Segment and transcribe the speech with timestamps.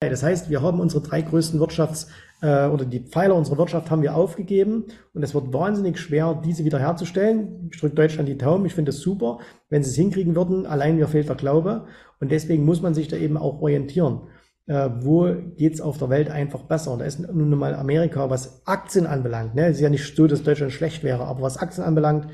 [0.00, 2.06] Das heißt, wir haben unsere drei größten Wirtschafts-
[2.40, 6.64] äh, oder die Pfeiler unserer Wirtschaft haben wir aufgegeben und es wird wahnsinnig schwer, diese
[6.64, 7.68] wiederherzustellen.
[7.72, 9.40] Ich drücke Deutschland die Daumen, ich finde es super,
[9.70, 10.66] wenn sie es hinkriegen würden.
[10.66, 11.86] Allein mir fehlt der Glaube
[12.20, 14.28] und deswegen muss man sich da eben auch orientieren.
[14.66, 16.92] Äh, wo geht's auf der Welt einfach besser?
[16.92, 19.56] Und da ist nun mal Amerika, was Aktien anbelangt.
[19.56, 19.66] Ne?
[19.66, 22.28] Es ist ja nicht so, dass Deutschland schlecht wäre, aber was Aktien anbelangt,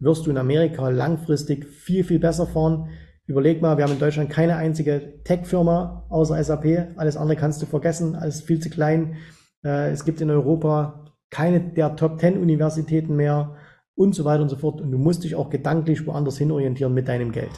[0.00, 2.88] wirst du in Amerika langfristig viel, viel besser fahren
[3.26, 6.92] Überleg mal, wir haben in Deutschland keine einzige Tech-Firma außer SAP.
[6.96, 9.16] Alles andere kannst du vergessen, alles viel zu klein.
[9.64, 13.56] Äh, es gibt in Europa keine der Top 10 Universitäten mehr
[13.94, 14.82] und so weiter und so fort.
[14.82, 17.50] Und du musst dich auch gedanklich woanders hin orientieren mit deinem Geld.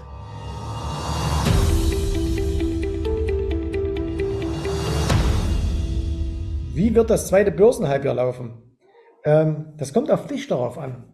[6.75, 8.79] Wie wird das zweite Börsenhalbjahr laufen?
[9.25, 11.13] Ähm, das kommt auf dich darauf an.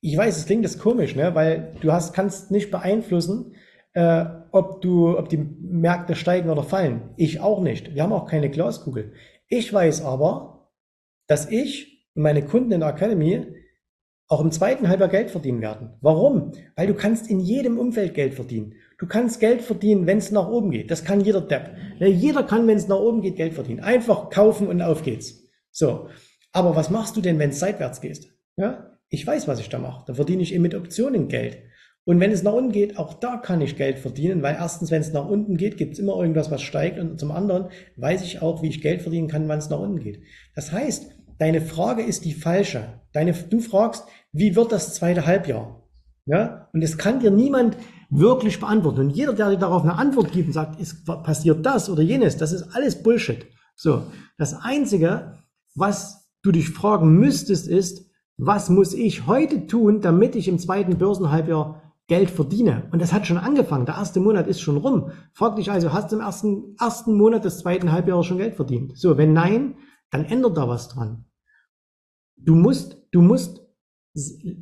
[0.00, 1.34] Ich weiß, es klingt jetzt komisch, ne?
[1.34, 3.54] weil du hast, kannst nicht beeinflussen,
[3.94, 7.10] äh, ob du, ob die Märkte steigen oder fallen.
[7.16, 7.94] Ich auch nicht.
[7.94, 9.12] Wir haben auch keine Glaskugel.
[9.48, 10.70] Ich weiß aber,
[11.26, 13.46] dass ich und meine Kunden in der Academy
[14.28, 15.90] auch im zweiten Halbjahr Geld verdienen werden.
[16.00, 16.52] Warum?
[16.74, 18.74] Weil du kannst in jedem Umfeld Geld verdienen.
[18.98, 20.90] Du kannst Geld verdienen, wenn es nach oben geht.
[20.90, 21.76] Das kann jeder Depp.
[21.98, 23.80] Ja, jeder kann, wenn es nach oben geht, Geld verdienen.
[23.80, 25.42] Einfach kaufen und auf geht's.
[25.70, 26.08] So.
[26.52, 28.32] Aber was machst du denn, wenn es seitwärts geht?
[28.56, 28.98] Ja?
[29.08, 30.04] Ich weiß, was ich da mache.
[30.06, 31.58] Da verdiene ich eben mit Optionen Geld.
[32.04, 35.00] Und wenn es nach unten geht, auch da kann ich Geld verdienen, weil erstens, wenn
[35.00, 36.98] es nach unten geht, gibt es immer irgendwas, was steigt.
[36.98, 40.00] Und zum anderen weiß ich auch, wie ich Geld verdienen kann, wann es nach unten
[40.00, 40.22] geht.
[40.56, 43.00] Das heißt, deine Frage ist die falsche.
[43.12, 45.82] Deine, du fragst, wie wird das zweite Halbjahr?
[46.26, 46.68] Ja?
[46.72, 47.76] Und es kann dir niemand
[48.10, 49.00] wirklich beantworten.
[49.00, 52.36] Und jeder, der dir darauf eine Antwort gibt und sagt, ist, passiert das oder jenes,
[52.36, 53.46] das ist alles Bullshit.
[53.76, 54.04] So.
[54.38, 55.38] Das einzige,
[55.76, 60.98] was du dich fragen müsstest, ist, was muss ich heute tun, damit ich im zweiten
[60.98, 62.88] Börsenhalbjahr Geld verdiene.
[62.92, 63.86] Und das hat schon angefangen.
[63.86, 65.12] Der erste Monat ist schon rum.
[65.32, 68.98] Frag dich also, hast du im ersten, ersten Monat des zweiten Halbjahres schon Geld verdient?
[68.98, 69.76] So, wenn nein,
[70.10, 71.24] dann ändert da was dran.
[72.36, 73.62] Du musst, du musst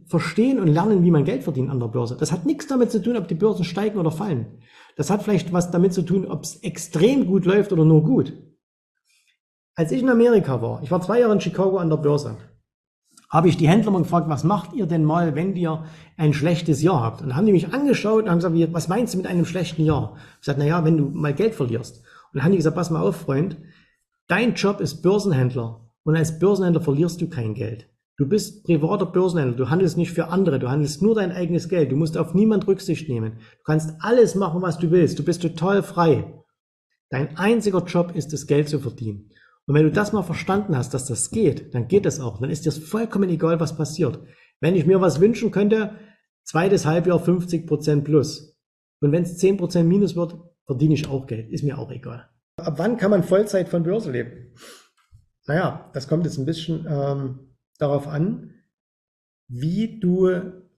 [0.06, 2.16] verstehen und lernen, wie man Geld verdient an der Börse.
[2.16, 4.60] Das hat nichts damit zu tun, ob die Börsen steigen oder fallen.
[4.96, 8.32] Das hat vielleicht was damit zu tun, ob es extrem gut läuft oder nur gut.
[9.74, 12.36] Als ich in Amerika war, ich war zwei Jahre in Chicago an der Börse,
[13.30, 15.84] habe ich die Händler mal gefragt, was macht ihr denn mal, wenn ihr
[16.16, 17.22] ein schlechtes Jahr habt?
[17.22, 20.16] Und haben die mich angeschaut und haben gesagt, was meinst du mit einem schlechten Jahr?
[20.40, 21.98] Ich sagte, na ja, wenn du mal Geld verlierst.
[21.98, 22.04] Und
[22.34, 23.56] dann haben die gesagt, pass mal auf, Freund,
[24.26, 27.86] dein Job ist Börsenhändler und als Börsenhändler verlierst du kein Geld.
[28.16, 31.90] Du bist privater Börsenhändler, du handelst nicht für andere, du handelst nur dein eigenes Geld,
[31.92, 33.38] du musst auf niemand Rücksicht nehmen.
[33.38, 36.34] Du kannst alles machen, was du willst, du bist total frei.
[37.08, 39.30] Dein einziger Job ist es, Geld zu verdienen.
[39.70, 42.40] Und wenn du das mal verstanden hast, dass das geht, dann geht das auch.
[42.40, 44.18] Dann ist dir vollkommen egal, was passiert.
[44.58, 45.94] Wenn ich mir was wünschen könnte,
[46.42, 48.58] zweites Halbjahr 50 Prozent plus.
[49.00, 50.36] Und wenn es 10 Prozent minus wird,
[50.66, 51.50] verdiene ich auch Geld.
[51.50, 52.28] Ist mir auch egal.
[52.56, 54.56] Ab wann kann man Vollzeit von Börse leben?
[55.46, 58.50] Naja, das kommt jetzt ein bisschen ähm, darauf an,
[59.46, 60.32] wie du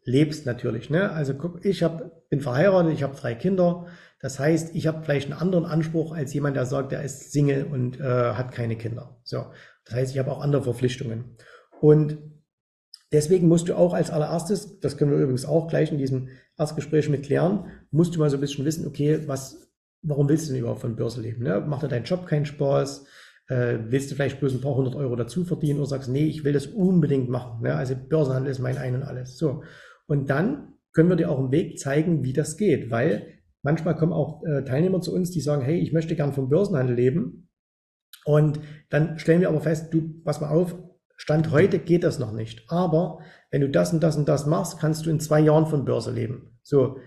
[0.05, 0.91] lebst natürlich.
[0.91, 1.11] Ne?
[1.13, 3.87] Also guck, ich hab, bin verheiratet, ich habe drei Kinder.
[4.23, 7.65] Das heißt, ich habe vielleicht einen anderen Anspruch als jemand, der sagt, der ist Single
[7.65, 9.21] und äh, hat keine Kinder.
[9.25, 9.47] So,
[9.85, 11.37] das heißt, ich habe auch andere Verpflichtungen.
[11.81, 12.19] Und
[13.11, 17.09] deswegen musst du auch als allererstes, das können wir übrigens auch gleich in diesem Erstgespräch
[17.09, 19.73] mit klären, musst du mal so ein bisschen wissen, okay, was,
[20.03, 21.43] warum willst du denn überhaupt von Börse leben?
[21.43, 21.61] Ne?
[21.61, 23.05] Macht dir dein Job keinen Spaß?
[23.49, 26.45] Äh, willst du vielleicht bloß ein paar hundert Euro dazu verdienen oder sagst, nee, ich
[26.45, 27.63] will das unbedingt machen.
[27.63, 27.75] Ne?
[27.75, 29.37] Also Börsenhandel ist mein Ein und alles.
[29.37, 29.65] So.
[30.07, 34.13] Und dann können wir dir auch einen Weg zeigen, wie das geht, weil Manchmal kommen
[34.13, 37.49] auch äh, Teilnehmer zu uns, die sagen, hey, ich möchte gern vom Börsenhandel leben.
[38.25, 40.77] Und dann stellen wir aber fest, du, pass mal auf,
[41.17, 42.65] Stand heute geht das noch nicht.
[42.69, 45.85] Aber wenn du das und das und das machst, kannst du in zwei Jahren von
[45.85, 46.59] Börse leben.
[46.63, 46.99] So,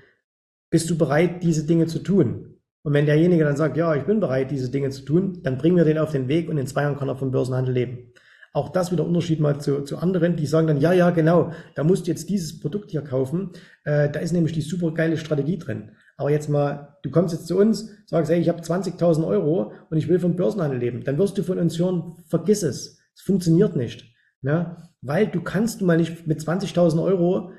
[0.70, 2.62] bist du bereit, diese Dinge zu tun?
[2.84, 5.76] Und wenn derjenige dann sagt, ja, ich bin bereit, diese Dinge zu tun, dann bringen
[5.76, 8.14] wir den auf den Weg und in zwei Jahren kann er vom Börsenhandel leben.
[8.54, 11.84] Auch das wieder Unterschied mal zu, zu anderen, die sagen dann, ja, ja, genau, da
[11.84, 13.52] musst du jetzt dieses Produkt hier kaufen,
[13.84, 15.92] äh, da ist nämlich die super geile Strategie drin.
[16.18, 19.98] Aber jetzt mal, du kommst jetzt zu uns, sagst, hey, ich habe 20.000 Euro und
[19.98, 21.04] ich will vom Börsenhandel leben.
[21.04, 23.00] Dann wirst du von uns hören, vergiss es.
[23.14, 24.14] Es funktioniert nicht.
[24.42, 24.78] Ne?
[25.02, 27.52] Weil du kannst du mal nicht mit 20.000 Euro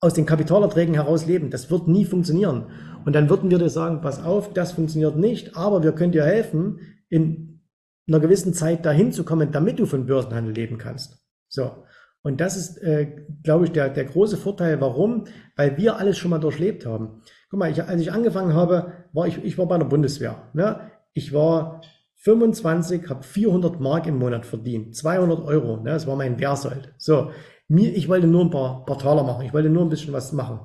[0.00, 1.50] aus den Kapitalerträgen heraus leben.
[1.50, 2.66] Das wird nie funktionieren.
[3.04, 6.24] Und dann würden wir dir sagen, pass auf, das funktioniert nicht, aber wir können dir
[6.24, 7.60] helfen, in
[8.08, 11.24] einer gewissen Zeit dahin zu kommen, damit du von Börsenhandel leben kannst.
[11.48, 11.84] So.
[12.22, 13.08] Und das ist, äh,
[13.42, 14.80] glaube ich, der, der große Vorteil.
[14.80, 15.24] Warum?
[15.56, 17.22] Weil wir alles schon mal durchlebt haben.
[17.50, 20.48] Guck mal, ich, als ich angefangen habe, war ich, ich war bei der Bundeswehr.
[20.54, 20.90] Ne?
[21.12, 21.82] Ich war
[22.16, 25.78] 25, habe 400 Mark im Monat verdient, 200 Euro.
[25.78, 25.90] Ne?
[25.90, 26.94] Das war mein Wehrsold.
[26.96, 27.32] So,
[27.66, 29.44] mir, ich wollte nur ein paar, paar Taler machen.
[29.44, 30.60] Ich wollte nur ein bisschen was machen.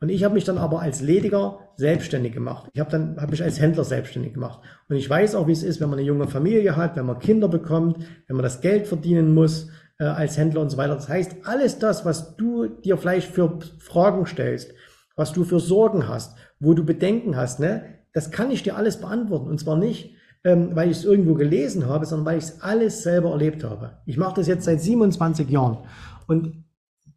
[0.00, 2.70] Und ich habe mich dann aber als Lediger selbstständig gemacht.
[2.72, 4.60] Ich habe dann habe mich als Händler selbstständig gemacht.
[4.88, 7.18] Und ich weiß auch, wie es ist, wenn man eine junge Familie hat, wenn man
[7.18, 9.68] Kinder bekommt, wenn man das Geld verdienen muss
[10.00, 10.94] äh, als Händler und so weiter.
[10.94, 14.72] Das heißt, alles das, was du dir vielleicht für Fragen stellst,
[15.14, 18.98] was du für Sorgen hast, wo du Bedenken hast, ne, das kann ich dir alles
[19.00, 19.48] beantworten.
[19.48, 23.02] Und zwar nicht, ähm, weil ich es irgendwo gelesen habe, sondern weil ich es alles
[23.02, 23.98] selber erlebt habe.
[24.06, 25.84] Ich mache das jetzt seit 27 Jahren.
[26.26, 26.64] Und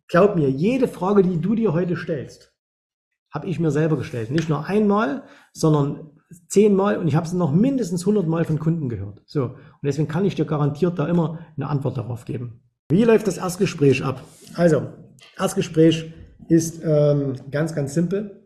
[0.07, 2.53] glaub mir, jede Frage, die du dir heute stellst,
[3.31, 4.29] habe ich mir selber gestellt.
[4.29, 6.11] Nicht nur einmal, sondern
[6.47, 9.21] zehnmal und ich habe es noch mindestens 100 Mal von Kunden gehört.
[9.25, 9.43] So.
[9.45, 12.62] Und deswegen kann ich dir garantiert da immer eine Antwort darauf geben.
[12.89, 14.23] Wie läuft das Erstgespräch ab?
[14.55, 14.87] Also,
[15.37, 16.13] Erstgespräch
[16.47, 18.43] ist ähm, ganz, ganz simpel.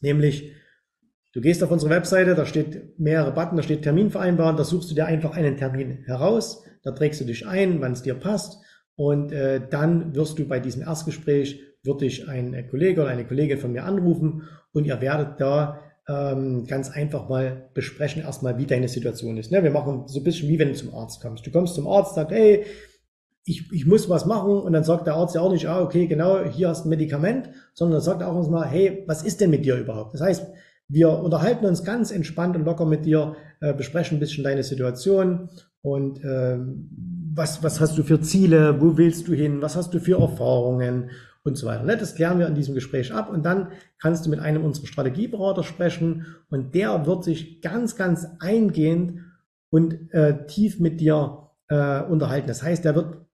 [0.00, 0.52] Nämlich,
[1.32, 4.90] du gehst auf unsere Webseite, da steht mehrere Button, da steht Termin vereinbaren, da suchst
[4.90, 8.58] du dir einfach einen Termin heraus, da trägst du dich ein, wann es dir passt
[8.94, 13.58] und äh, dann wirst du bei diesem Erstgespräch, wird dich ein Kollege oder eine Kollegin
[13.58, 14.42] von mir anrufen
[14.72, 19.50] und ihr werdet da ähm, ganz einfach mal besprechen, erstmal, wie deine Situation ist.
[19.50, 19.62] Ne?
[19.62, 21.46] Wir machen so ein bisschen wie wenn du zum Arzt kommst.
[21.46, 22.64] Du kommst zum Arzt, sagst, hey,
[23.48, 26.08] ich, ich muss was machen und dann sagt der Arzt ja auch nicht, ah, okay,
[26.08, 29.50] genau, hier hast ein Medikament, sondern dann sagt auch uns mal, hey, was ist denn
[29.50, 30.14] mit dir überhaupt?
[30.14, 30.48] Das heißt,
[30.88, 35.48] wir unterhalten uns ganz entspannt und locker mit dir, äh, besprechen ein bisschen deine Situation
[35.80, 36.58] und äh,
[37.34, 41.10] was, was hast du für Ziele, wo willst du hin, was hast du für Erfahrungen
[41.44, 41.84] und so weiter.
[41.84, 41.96] Ne?
[41.96, 43.68] Das klären wir in diesem Gespräch ab und dann
[44.00, 49.20] kannst du mit einem unserer Strategieberater sprechen und der wird sich ganz, ganz eingehend
[49.70, 52.48] und äh, tief mit dir äh, unterhalten.
[52.48, 53.25] Das heißt, der wird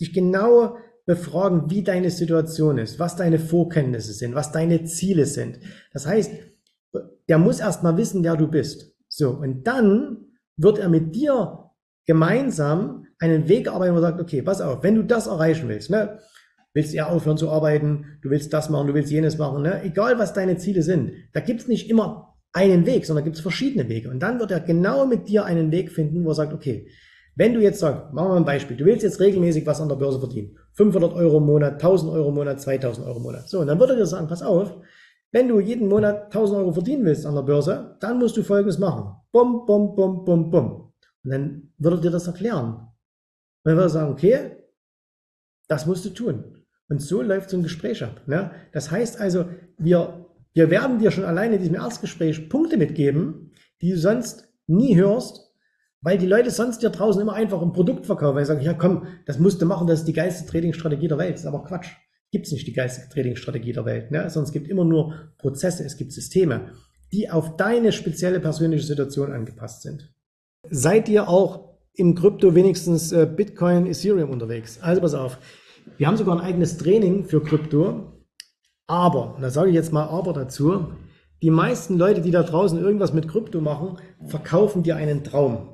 [0.00, 0.76] dich genau
[1.06, 5.60] befragen, wie deine Situation ist, was deine Vorkenntnisse sind, was deine Ziele sind.
[5.92, 6.32] Das heißt,
[7.28, 8.94] der muss erstmal wissen, wer du bist.
[9.08, 10.26] So, und dann
[10.56, 11.70] wird er mit dir
[12.06, 15.90] gemeinsam einen Weg arbeiten, wo er sagt, okay, pass auf, wenn du das erreichen willst,
[15.90, 16.18] ne,
[16.72, 19.82] willst du ja aufhören zu arbeiten, du willst das machen, du willst jenes machen, ne,
[19.84, 24.10] egal was deine Ziele sind, da gibt's nicht immer einen Weg, sondern gibt's verschiedene Wege.
[24.10, 26.88] Und dann wird er genau mit dir einen Weg finden, wo er sagt, okay,
[27.36, 29.88] wenn du jetzt sagst, machen wir mal ein Beispiel, du willst jetzt regelmäßig was an
[29.88, 30.56] der Börse verdienen.
[30.72, 33.48] 500 Euro im Monat, 1000 Euro im Monat, 2000 Euro im Monat.
[33.48, 34.72] So, und dann würde er dir sagen, pass auf,
[35.32, 38.78] wenn du jeden Monat 1000 Euro verdienen willst an der Börse, dann musst du Folgendes
[38.78, 39.16] machen.
[39.32, 40.92] Bum, bum, bum, bum, bum.
[41.24, 42.74] Und dann würde dir das erklären.
[42.74, 44.56] Und dann würde er sagen, okay,
[45.66, 46.64] das musst du tun.
[46.88, 48.20] Und so läuft so ein Gespräch ab.
[48.26, 48.52] Ne?
[48.72, 49.46] Das heißt also,
[49.76, 53.50] wir, wir werden dir schon alleine in diesem Erstgespräch Punkte mitgeben,
[53.80, 55.43] die du sonst nie hörst,
[56.04, 58.74] weil die Leute sonst dir draußen immer einfach ein Produkt verkaufen, weil sie sagen, ja
[58.74, 61.32] komm, das musst du machen, das ist die geilste Trading-Strategie der Welt.
[61.32, 61.88] Das ist aber Quatsch.
[62.30, 64.28] Gibt es nicht die geilste Trading-Strategie der Welt, ne?
[64.28, 66.72] sondern es gibt immer nur Prozesse, es gibt Systeme,
[67.10, 70.12] die auf deine spezielle persönliche Situation angepasst sind.
[70.68, 74.78] Seid ihr auch im Krypto wenigstens äh, Bitcoin, Ethereum unterwegs?
[74.82, 75.38] Also pass auf,
[75.96, 78.12] wir haben sogar ein eigenes Training für Krypto,
[78.86, 80.88] aber, und da sage ich jetzt mal aber dazu,
[81.42, 83.96] die meisten Leute, die da draußen irgendwas mit Krypto machen,
[84.26, 85.70] verkaufen dir einen Traum.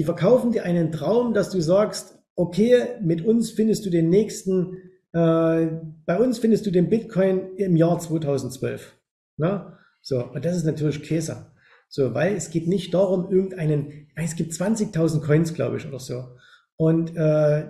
[0.00, 4.78] Die verkaufen dir einen Traum, dass du sagst, okay, mit uns findest du den nächsten,
[5.12, 5.66] äh,
[6.06, 8.96] bei uns findest du den Bitcoin im Jahr 2012.
[9.36, 9.78] Na?
[10.00, 11.52] So, und das ist natürlich Käse.
[11.90, 16.28] So, weil es geht nicht darum, irgendeinen, es gibt 20.000 Coins, glaube ich, oder so.
[16.76, 17.68] Und äh,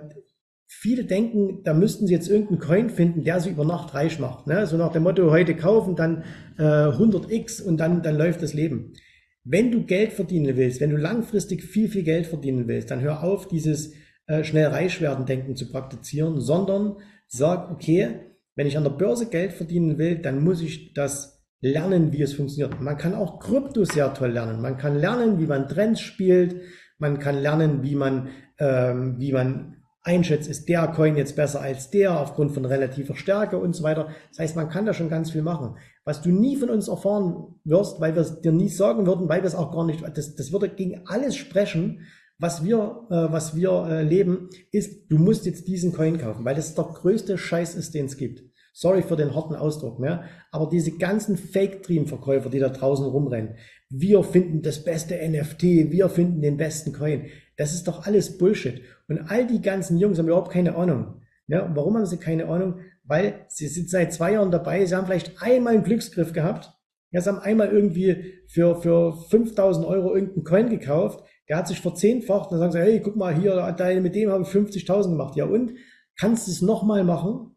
[0.67, 4.47] viele denken, da müssten sie jetzt irgendeinen Coin finden, der sie über Nacht reich macht.
[4.47, 4.65] Ne?
[4.67, 6.23] So nach dem Motto, heute kaufen, dann
[6.57, 8.93] äh, 100x und dann, dann läuft das Leben.
[9.43, 13.23] Wenn du Geld verdienen willst, wenn du langfristig viel, viel Geld verdienen willst, dann hör
[13.23, 13.93] auf, dieses
[14.27, 18.19] äh, schnell reich werden denken zu praktizieren, sondern sag, okay,
[18.55, 22.33] wenn ich an der Börse Geld verdienen will, dann muss ich das lernen, wie es
[22.33, 22.79] funktioniert.
[22.81, 24.61] Man kann auch Krypto sehr toll lernen.
[24.61, 26.61] Man kann lernen, wie man Trends spielt.
[26.97, 31.89] Man kann lernen, wie man, ähm, wie man einschätzt, ist der Coin jetzt besser als
[31.91, 34.09] der aufgrund von relativer Stärke und so weiter.
[34.29, 35.77] Das heißt, man kann da schon ganz viel machen.
[36.11, 39.43] Was du nie von uns erfahren wirst, weil wir es dir nie sagen würden, weil
[39.43, 42.01] wir es auch gar nicht, das, das würde gegen alles sprechen,
[42.37, 46.55] was wir, äh, was wir äh, leben, ist, du musst jetzt diesen Coin kaufen, weil
[46.55, 48.43] das der größte Scheiß ist, den es gibt.
[48.73, 50.25] Sorry für den harten Ausdruck, ne?
[50.51, 53.55] aber diese ganzen Fake-Dream-Verkäufer, die da draußen rumrennen,
[53.89, 58.81] wir finden das beste NFT, wir finden den besten Coin, das ist doch alles Bullshit.
[59.07, 61.21] Und all die ganzen Jungs haben überhaupt keine Ahnung.
[61.47, 62.81] Ja, warum haben sie keine Ahnung?
[63.11, 66.71] Weil sie sind seit zwei Jahren dabei, sie haben vielleicht einmal einen Glücksgriff gehabt,
[67.11, 71.81] ja, sie haben einmal irgendwie für, für 5000 Euro irgendeinen Coin gekauft, der hat sich
[71.81, 75.35] verzehnfacht, dann sagen sie, hey, guck mal hier, mit dem habe ich 50.000 gemacht.
[75.35, 75.73] Ja und?
[76.17, 77.53] Kannst du es nochmal machen?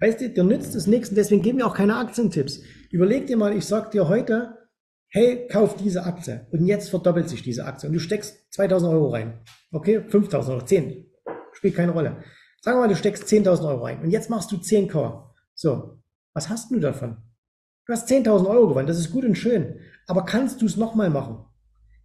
[0.00, 2.62] Weißt du, dir nützt es nichts und deswegen geben wir auch keine Aktientipps.
[2.92, 4.58] Überleg dir mal, ich sag dir heute,
[5.08, 9.08] hey, kauf diese Aktie und jetzt verdoppelt sich diese Aktie und du steckst 2000 Euro
[9.08, 9.40] rein.
[9.72, 11.10] Okay, 5000 Euro, 10.
[11.50, 12.22] Spielt keine Rolle.
[12.64, 15.22] Sagen wir mal, du steckst 10.000 Euro rein und jetzt machst du 10k.
[15.54, 16.00] So.
[16.32, 17.18] Was hast du davon?
[17.84, 19.80] Du hast 10.000 Euro gewonnen, das ist gut und schön.
[20.06, 21.44] Aber kannst du es nochmal machen?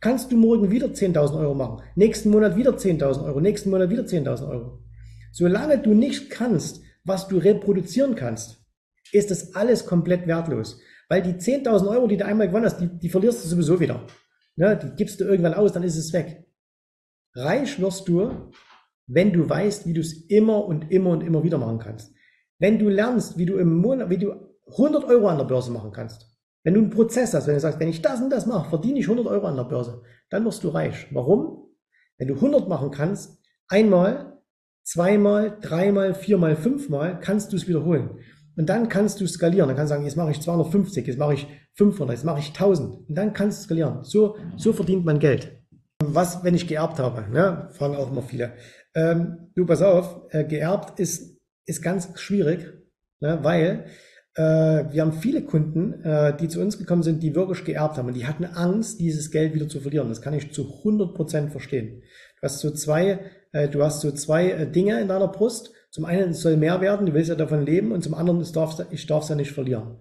[0.01, 1.81] Kannst du morgen wieder 10.000 Euro machen?
[1.95, 3.39] Nächsten Monat wieder 10.000 Euro?
[3.39, 4.83] Nächsten Monat wieder 10.000 Euro?
[5.31, 8.61] Solange du nicht kannst, was du reproduzieren kannst,
[9.13, 10.81] ist das alles komplett wertlos.
[11.07, 14.05] Weil die 10.000 Euro, die du einmal gewonnen hast, die, die verlierst du sowieso wieder.
[14.57, 14.77] Ne?
[14.77, 16.45] Die gibst du irgendwann aus, dann ist es weg.
[17.33, 18.51] Reich wirst du,
[19.09, 22.13] wenn du weißt, wie du es immer und immer und immer wieder machen kannst.
[22.59, 24.33] Wenn du lernst, wie du im Monat, wie du
[24.71, 26.27] 100 Euro an der Börse machen kannst.
[26.63, 28.99] Wenn du einen Prozess hast, wenn du sagst, wenn ich das und das mache, verdiene
[28.99, 31.07] ich 100 Euro an der Börse, dann wirst du reich.
[31.11, 31.69] Warum?
[32.17, 34.39] Wenn du 100 machen kannst, einmal,
[34.83, 38.19] zweimal, dreimal, viermal, fünfmal, kannst du es wiederholen.
[38.57, 39.69] Und dann kannst du skalieren.
[39.69, 42.49] Dann kannst du sagen, jetzt mache ich 250, jetzt mache ich 500, jetzt mache ich
[42.49, 43.07] 1000.
[43.07, 44.03] Und dann kannst du skalieren.
[44.03, 45.63] So, so verdient man Geld.
[46.03, 47.29] Was, wenn ich geerbt habe?
[47.31, 47.69] Ne?
[47.71, 48.53] Fragen auch immer viele.
[48.95, 52.73] Ähm, du, pass auf, äh, geerbt ist, ist ganz schwierig,
[53.19, 53.39] ne?
[53.43, 53.85] weil
[54.35, 58.07] äh, wir haben viele Kunden, äh, die zu uns gekommen sind, die wirklich geerbt haben
[58.07, 60.09] und die hatten Angst, dieses Geld wieder zu verlieren.
[60.09, 62.01] Das kann ich zu 100 Prozent verstehen.
[62.39, 63.19] Du hast so zwei,
[63.51, 66.81] äh, du hast so zwei äh, Dinge in deiner Brust zum einen, es soll mehr
[66.81, 69.35] werden, du willst ja davon leben und zum anderen, ich darf ich darf es ja
[69.35, 69.97] nicht verlieren.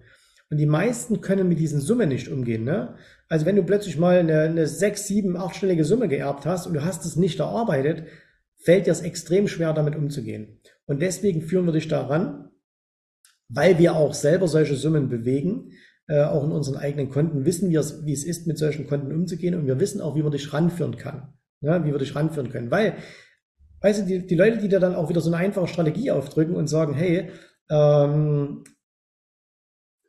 [0.51, 2.63] Und die meisten können mit diesen Summen nicht umgehen.
[2.63, 2.95] Ne?
[3.27, 6.83] Also wenn du plötzlich mal eine, eine sechs, sieben, achtstellige Summe geerbt hast und du
[6.83, 8.03] hast es nicht erarbeitet,
[8.59, 10.59] fällt dir es extrem schwer, damit umzugehen.
[10.85, 12.49] Und deswegen führen wir dich daran,
[13.47, 15.71] weil wir auch selber solche Summen bewegen,
[16.07, 19.55] äh, auch in unseren eigenen Konten, wissen wir, wie es ist, mit solchen Konten umzugehen
[19.55, 21.33] und wir wissen auch, wie man dich ranführen kann.
[21.61, 22.71] Ja, wie wir dich ranführen können.
[22.71, 22.95] Weil
[23.81, 26.55] weißt du, die, die Leute, die da dann auch wieder so eine einfache Strategie aufdrücken
[26.55, 27.29] und sagen, hey,
[27.69, 28.63] ähm,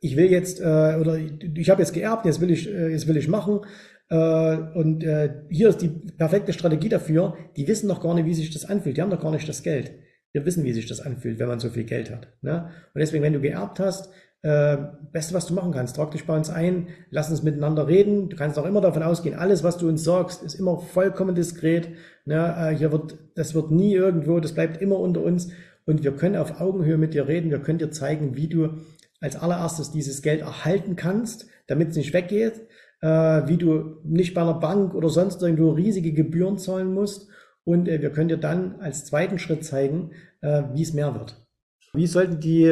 [0.00, 3.16] ich will jetzt, äh, oder ich habe jetzt geerbt, jetzt will ich, äh, jetzt will
[3.16, 3.60] ich machen.
[4.10, 7.36] Äh, und äh, hier ist die perfekte Strategie dafür.
[7.56, 8.96] Die wissen noch gar nicht, wie sich das anfühlt.
[8.96, 9.92] Die haben noch gar nicht das Geld.
[10.32, 12.28] Wir wissen, wie sich das anfühlt, wenn man so viel Geld hat.
[12.42, 12.70] Ne?
[12.94, 14.10] Und deswegen, wenn du geerbt hast,
[14.42, 14.76] äh,
[15.12, 18.28] Beste, was du machen kannst, trag dich bei uns ein, lass uns miteinander reden.
[18.28, 21.88] Du kannst auch immer davon ausgehen, alles, was du uns sagst, ist immer vollkommen diskret.
[22.24, 22.54] Ne?
[22.58, 25.50] Äh, hier wird, das wird nie irgendwo, das bleibt immer unter uns.
[25.86, 27.50] Und wir können auf Augenhöhe mit dir reden.
[27.50, 28.78] Wir können dir zeigen, wie du
[29.20, 32.66] als allererstes dieses Geld erhalten kannst, damit es nicht weggeht,
[33.02, 37.28] wie du nicht bei einer Bank oder sonst irgendwo riesige Gebühren zahlen musst.
[37.64, 41.36] Und äh, wir können dir dann als zweiten Schritt zeigen, äh, wie es mehr wird.
[41.92, 42.64] Wie sollten die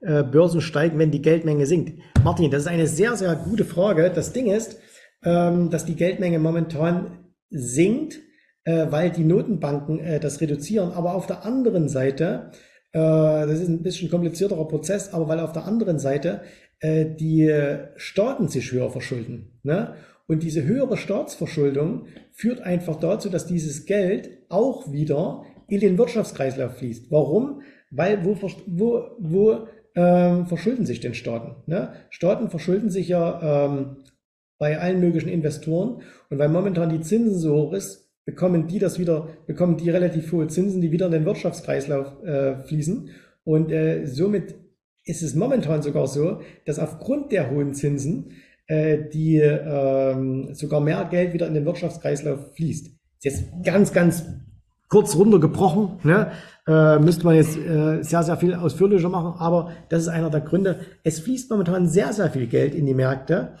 [0.00, 2.00] äh, Börsen steigen, wenn die Geldmenge sinkt?
[2.22, 4.10] Martin, das ist eine sehr, sehr gute Frage.
[4.14, 4.78] Das Ding ist,
[5.24, 8.18] ähm, dass die Geldmenge momentan sinkt,
[8.64, 10.92] äh, weil die Notenbanken äh, das reduzieren.
[10.92, 12.50] Aber auf der anderen Seite,
[12.90, 16.40] das ist ein bisschen komplizierterer Prozess, aber weil auf der anderen Seite
[16.82, 17.52] die
[17.96, 19.58] Staaten sich höher verschulden.
[19.64, 19.94] Ne?
[20.28, 26.76] Und diese höhere Staatsverschuldung führt einfach dazu, dass dieses Geld auch wieder in den Wirtschaftskreislauf
[26.76, 27.10] fließt.
[27.10, 27.62] Warum?
[27.90, 31.56] Weil wo, wo, wo ähm, verschulden sich denn Staaten?
[31.66, 31.94] Ne?
[32.10, 33.96] Staaten verschulden sich ja ähm,
[34.58, 38.98] bei allen möglichen Investoren und weil momentan die Zinsen so hoch ist, bekommen die das
[38.98, 43.10] wieder, bekommen die relativ hohe Zinsen, die wieder in den Wirtschaftskreislauf äh, fließen
[43.44, 44.54] und äh, somit
[45.08, 48.32] ist es momentan sogar so, dass aufgrund der hohen Zinsen
[48.66, 52.86] äh, die ähm, sogar mehr Geld wieder in den Wirtschaftskreislauf fließt.
[52.86, 54.24] Ist jetzt ganz, ganz
[54.88, 56.32] kurz runtergebrochen, ne?
[56.66, 60.42] äh, müsste man jetzt äh, sehr, sehr viel ausführlicher machen, aber das ist einer der
[60.42, 60.80] Gründe.
[61.02, 63.54] Es fließt momentan sehr, sehr viel Geld in die Märkte,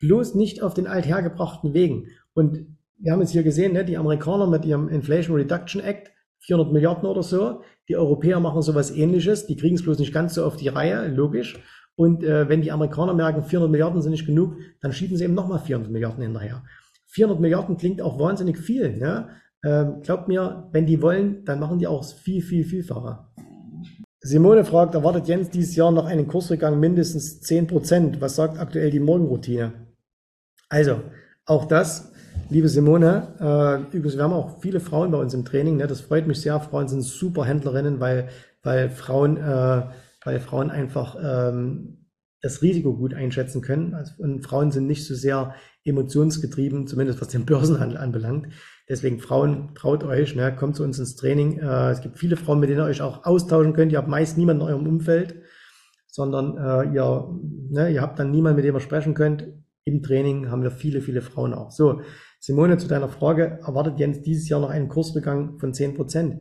[0.00, 2.08] bloß nicht auf den althergebrachten Wegen.
[2.32, 2.66] Und
[2.98, 6.10] wir haben es hier gesehen, ne, die Amerikaner mit ihrem Inflation Reduction Act,
[6.46, 10.34] 400 Milliarden oder so, die Europäer machen sowas ähnliches, die kriegen es bloß nicht ganz
[10.34, 11.58] so auf die Reihe, logisch.
[11.96, 15.34] Und äh, wenn die Amerikaner merken, 400 Milliarden sind nicht genug, dann schieben sie eben
[15.34, 16.62] nochmal 400 Milliarden hinterher.
[17.08, 18.96] 400 Milliarden klingt auch wahnsinnig viel.
[18.96, 19.28] Ne?
[19.64, 23.30] Ähm, glaubt mir, wenn die wollen, dann machen die auch viel, viel, vielfacher.
[24.20, 28.20] Simone fragt, erwartet Jens dieses Jahr noch einen Kursrückgang mindestens 10%?
[28.20, 29.72] Was sagt aktuell die Morgenroutine?
[30.70, 31.02] Also,
[31.44, 32.13] auch das,
[32.50, 35.86] liebe Simone, äh, übrigens, wir haben auch viele Frauen bei uns im Training, ne?
[35.86, 36.58] das freut mich sehr.
[36.60, 38.28] Frauen sind super Händlerinnen, weil,
[38.62, 39.82] weil, Frauen, äh,
[40.24, 42.06] weil Frauen einfach ähm,
[42.40, 43.94] das Risiko gut einschätzen können.
[43.94, 48.48] Also, und Frauen sind nicht so sehr emotionsgetrieben, zumindest was den Börsenhandel anbelangt.
[48.88, 51.58] Deswegen Frauen, traut euch, ne, kommt zu uns ins Training.
[51.58, 53.92] Äh, es gibt viele Frauen, mit denen ihr euch auch austauschen könnt.
[53.92, 55.36] Ihr habt meist niemanden in eurem Umfeld,
[56.06, 57.28] sondern äh, ihr,
[57.70, 59.46] ne, ihr habt dann niemanden, mit dem ihr sprechen könnt.
[59.84, 61.70] Im Training haben wir viele, viele Frauen auch.
[61.70, 62.00] So,
[62.40, 66.40] Simone, zu deiner Frage, erwartet Jens dieses Jahr noch einen Kursbegang von 10%?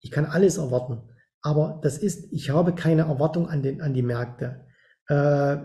[0.00, 1.02] Ich kann alles erwarten,
[1.40, 4.66] aber das ist, ich habe keine Erwartung an, den, an die Märkte,
[5.08, 5.56] äh,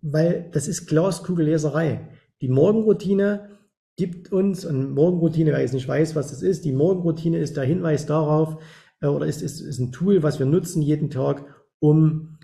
[0.00, 2.08] weil das ist Glaskugelleserei.
[2.40, 3.50] Die Morgenroutine
[3.96, 7.64] gibt uns, und Morgenroutine, wer jetzt nicht weiß, was das ist, die Morgenroutine ist der
[7.64, 8.62] Hinweis darauf,
[9.00, 11.44] äh, oder ist, ist, ist ein Tool, was wir nutzen jeden Tag,
[11.78, 12.38] um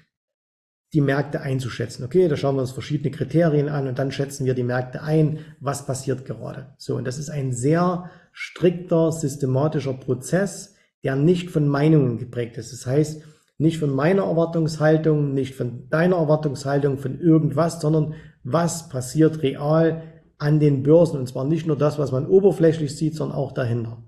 [0.95, 2.05] die Märkte einzuschätzen.
[2.05, 5.41] Okay, da schauen wir uns verschiedene Kriterien an und dann schätzen wir die Märkte ein,
[5.61, 6.75] was passiert gerade.
[6.79, 12.73] So, und das ist ein sehr strikter, systematischer Prozess, der nicht von Meinungen geprägt ist.
[12.73, 13.23] Das heißt,
[13.59, 18.15] nicht von meiner Erwartungshaltung, nicht von deiner Erwartungshaltung, von irgendwas, sondern
[18.45, 20.03] was passiert real
[20.39, 21.19] an den Börsen.
[21.19, 24.05] Und zwar nicht nur das, was man oberflächlich sieht, sondern auch dahinter.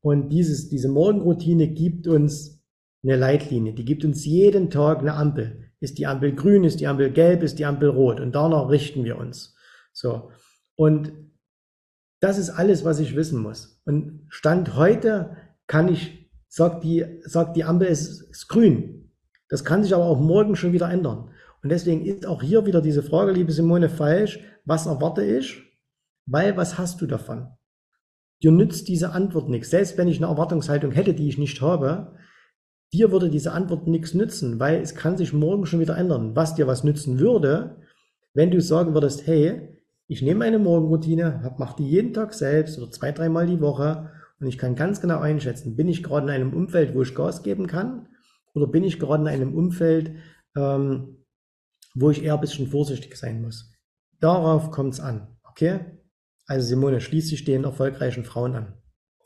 [0.00, 2.53] Und dieses, diese Morgenroutine gibt uns
[3.04, 3.74] eine Leitlinie.
[3.74, 5.70] Die gibt uns jeden Tag eine Ampel.
[5.80, 8.20] Ist die Ampel grün, ist die Ampel gelb, ist die Ampel rot?
[8.20, 9.54] Und danach richten wir uns.
[9.92, 10.30] So.
[10.76, 11.12] Und
[12.20, 13.82] das ist alles, was ich wissen muss.
[13.84, 19.12] Und Stand heute kann ich, sagt die, sagt die Ampel, es ist grün.
[19.50, 21.30] Das kann sich aber auch morgen schon wieder ändern.
[21.62, 24.40] Und deswegen ist auch hier wieder diese Frage, liebe Simone, falsch.
[24.64, 25.62] Was erwarte ich?
[26.26, 27.48] Weil was hast du davon?
[28.42, 29.70] Dir nützt diese Antwort nichts.
[29.70, 32.16] Selbst wenn ich eine Erwartungshaltung hätte, die ich nicht habe,
[32.94, 36.36] dir würde diese Antwort nichts nützen, weil es kann sich morgen schon wieder ändern.
[36.36, 37.76] Was dir was nützen würde,
[38.34, 42.90] wenn du sagen würdest, hey, ich nehme meine Morgenroutine, mache die jeden Tag selbst oder
[42.92, 46.52] zwei, dreimal die Woche und ich kann ganz genau einschätzen, bin ich gerade in einem
[46.52, 48.08] Umfeld, wo ich Gas geben kann
[48.54, 50.12] oder bin ich gerade in einem Umfeld,
[50.56, 51.24] ähm,
[51.94, 53.72] wo ich eher ein bisschen vorsichtig sein muss.
[54.20, 55.36] Darauf kommt es an.
[55.42, 55.80] Okay?
[56.46, 58.74] Also Simone, schließt sich den erfolgreichen Frauen an.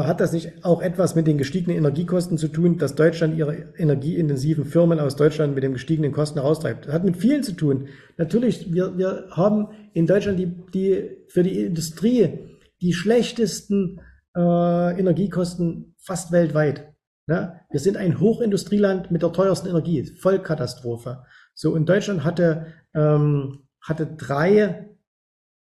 [0.00, 4.64] Hat das nicht auch etwas mit den gestiegenen Energiekosten zu tun, dass Deutschland ihre energieintensiven
[4.64, 6.86] Firmen aus Deutschland mit den gestiegenen Kosten heraustreibt?
[6.86, 7.88] Das hat mit vielen zu tun.
[8.16, 12.38] Natürlich, wir, wir haben in Deutschland die, die, für die Industrie
[12.80, 14.00] die schlechtesten
[14.36, 16.94] äh, Energiekosten fast weltweit.
[17.26, 17.60] Ne?
[17.68, 20.04] Wir sind ein Hochindustrieland mit der teuersten Energie.
[20.04, 21.24] Vollkatastrophe.
[21.54, 24.90] So, und Deutschland hatte, ähm, hatte drei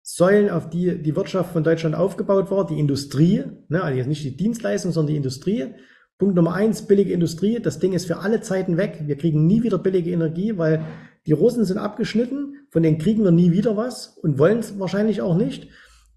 [0.07, 2.67] Säulen, auf die die Wirtschaft von Deutschland aufgebaut war.
[2.67, 5.74] Die Industrie, ne, also jetzt nicht die Dienstleistung, sondern die Industrie.
[6.19, 7.59] Punkt Nummer eins, billige Industrie.
[7.59, 9.01] Das Ding ist für alle Zeiten weg.
[9.07, 10.85] Wir kriegen nie wieder billige Energie, weil
[11.25, 12.67] die Russen sind abgeschnitten.
[12.69, 15.69] Von denen kriegen wir nie wieder was und wollen es wahrscheinlich auch nicht.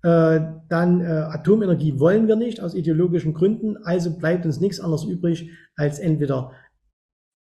[0.02, 3.78] Äh, dann äh, Atomenergie wollen wir nicht aus ideologischen Gründen.
[3.78, 6.52] Also bleibt uns nichts anderes übrig, als entweder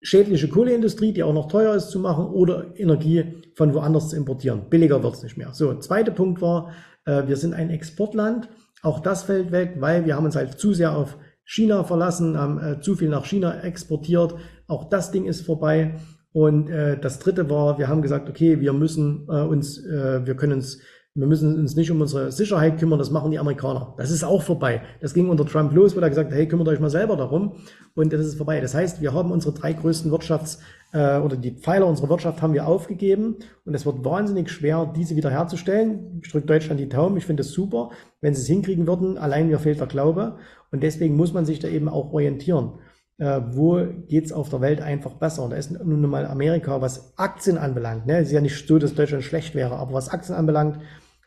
[0.05, 4.69] schädliche Kohleindustrie, die auch noch teuer ist zu machen, oder Energie von woanders zu importieren.
[4.69, 5.55] Billiger wird es nicht mehr.
[5.55, 6.73] So, zweiter Punkt war,
[7.07, 8.49] äh, wir sind ein Exportland.
[8.83, 12.63] Auch das fällt weg, weil wir haben uns halt zu sehr auf China verlassen, haben
[12.63, 14.35] äh, zu viel nach China exportiert.
[14.67, 15.95] Auch das Ding ist vorbei.
[16.33, 20.37] Und äh, das dritte war, wir haben gesagt, okay, wir müssen äh, uns, äh, wir
[20.37, 20.81] können uns
[21.17, 23.95] wir müssen uns nicht um unsere Sicherheit kümmern, das machen die Amerikaner.
[23.99, 24.83] Das ist auch vorbei.
[25.01, 27.53] Das ging unter Trump los, wo er gesagt hat, hey, kümmert euch mal selber darum.
[27.95, 28.61] Und das ist vorbei.
[28.61, 30.59] Das heißt, wir haben unsere drei größten Wirtschafts-
[30.93, 33.37] äh, oder die Pfeiler unserer Wirtschaft haben wir aufgegeben.
[33.65, 36.21] Und es wird wahnsinnig schwer, diese wieder herzustellen.
[36.21, 37.17] Ich drücke Deutschland die Daumen.
[37.17, 39.17] Ich finde es super, wenn sie es hinkriegen würden.
[39.17, 40.39] Allein mir fehlt der Glaube.
[40.73, 42.81] Und deswegen muss man sich da eben auch orientieren.
[43.19, 45.45] Äh, wo geht's auf der Welt einfach besser?
[45.45, 48.07] Und da ist nun mal Amerika, was Aktien anbelangt.
[48.07, 48.19] Ne?
[48.19, 50.81] Es ist ja nicht so, dass Deutschland schlecht wäre, aber was Aktien anbelangt,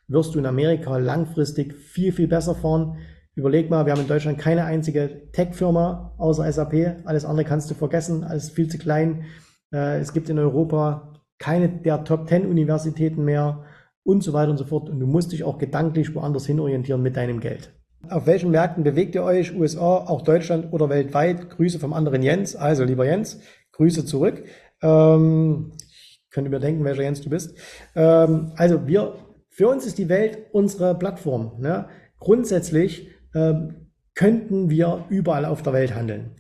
[0.08, 2.98] wirst du in Amerika langfristig viel, viel besser fahren.
[3.36, 7.04] Überleg mal, wir haben in Deutschland keine einzige Tech-Firma außer SAP.
[7.06, 9.26] Alles andere kannst du vergessen, alles viel zu klein.
[9.72, 13.65] Äh, es gibt in Europa keine der Top 10 Universitäten mehr
[14.04, 14.89] und so weiter und so fort.
[14.89, 17.74] Und du musst dich auch gedanklich woanders hin orientieren mit deinem Geld.
[18.10, 19.56] Auf welchen Märkten bewegt ihr euch?
[19.56, 21.50] USA, auch Deutschland oder weltweit?
[21.50, 22.56] Grüße vom anderen Jens.
[22.56, 23.41] Also, lieber Jens,
[23.74, 24.43] Grüße zurück.
[24.82, 27.58] Ähm, ich könnte mir denken, welcher Jens du bist.
[27.96, 29.13] Ähm, also, wir
[29.58, 31.60] für uns ist die Welt unsere Plattform.
[31.60, 31.89] Ne?
[32.20, 36.36] Grundsätzlich ähm, könnten wir überall auf der Welt handeln.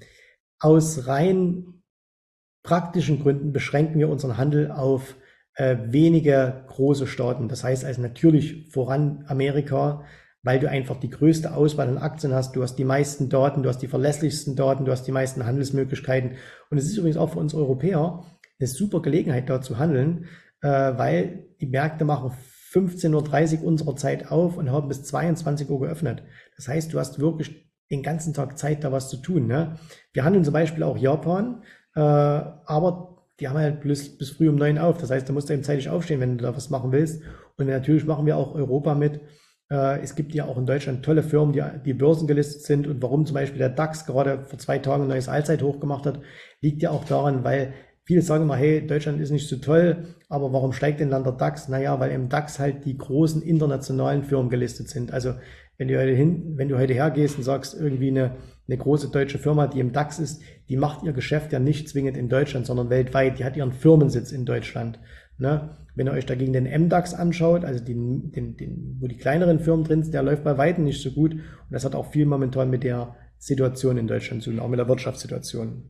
[0.59, 1.81] Aus rein
[2.61, 5.15] praktischen Gründen beschränken wir unseren Handel auf
[5.55, 7.47] äh, wenige große Staaten.
[7.47, 10.03] Das heißt also natürlich voran Amerika,
[10.43, 12.55] weil du einfach die größte Auswahl an Aktien hast.
[12.55, 16.33] Du hast die meisten Daten, du hast die verlässlichsten Daten, du hast die meisten Handelsmöglichkeiten.
[16.69, 18.23] Und es ist übrigens auch für uns Europäer
[18.59, 20.25] eine super Gelegenheit, dort zu handeln,
[20.61, 22.31] äh, weil die Märkte machen
[22.71, 26.23] 15.30 Uhr unserer Zeit auf und haben bis 22 Uhr geöffnet.
[26.55, 29.47] Das heißt, du hast wirklich den ganzen Tag Zeit, da was zu tun.
[29.47, 29.77] Ne?
[30.13, 31.63] Wir handeln zum Beispiel auch Japan,
[31.95, 34.97] äh, aber die haben halt bis, bis früh um neun auf.
[34.97, 37.21] Das heißt, da musst du eben zeitig aufstehen, wenn du da was machen willst.
[37.57, 39.21] Und natürlich machen wir auch Europa mit.
[39.69, 42.87] Äh, es gibt ja auch in Deutschland tolle Firmen, die, die börsengelistet sind.
[42.87, 46.19] Und warum zum Beispiel der DAX gerade vor zwei Tagen ein neues Allzeithoch gemacht hat,
[46.61, 47.73] liegt ja auch daran, weil
[48.07, 51.33] Viele sagen immer, hey, Deutschland ist nicht so toll, aber warum steigt denn dann der
[51.33, 51.67] DAX?
[51.67, 55.11] Naja, weil im DAX halt die großen internationalen Firmen gelistet sind.
[55.11, 55.33] Also
[55.77, 59.39] wenn du heute hin, wenn du heute hergehst und sagst, irgendwie eine, eine große deutsche
[59.39, 62.89] Firma, die im DAX ist, die macht ihr Geschäft ja nicht zwingend in Deutschland, sondern
[62.89, 63.39] weltweit.
[63.39, 65.01] Die hat ihren Firmensitz in Deutschland.
[65.37, 65.75] Ne?
[65.93, 69.83] Wenn ihr euch dagegen den MDAX anschaut, also den, den, den, wo die kleineren Firmen
[69.83, 71.33] drin sind, der läuft bei weitem nicht so gut.
[71.33, 71.41] Und
[71.71, 74.87] das hat auch viel momentan mit der Situation in Deutschland zu tun, auch mit der
[74.87, 75.89] Wirtschaftssituation.